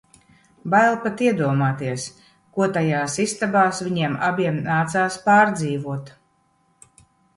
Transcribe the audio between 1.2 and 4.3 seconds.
iedomāties, ko tajās istabās viņiem